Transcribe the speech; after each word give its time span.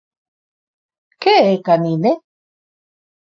Que 1.21 1.33
é 1.51 1.53
Canine? 1.65 2.13